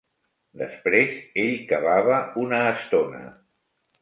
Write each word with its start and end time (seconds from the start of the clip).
Després 0.61 1.13
ell 1.43 1.53
cavava 1.73 2.17
una 2.45 2.63
estona 2.73 3.23